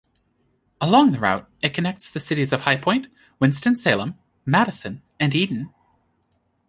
Along 0.81 1.11
the 1.11 1.19
route, 1.19 1.47
it 1.61 1.75
connects 1.75 2.09
the 2.09 2.19
cities 2.19 2.51
of 2.51 2.61
High 2.61 2.77
Point, 2.77 3.05
Winston-Salem, 3.39 4.15
Madison, 4.47 5.03
and 5.19 5.35
Eden. 5.35 5.71